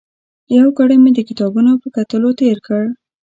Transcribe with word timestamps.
یو 0.57 0.67
ګړی 0.77 0.97
مې 1.03 1.11
د 1.15 1.19
کتابونو 1.29 1.71
په 1.81 1.87
کتلو 1.95 2.29
تېر 2.39 2.57
کړ. 2.67 2.83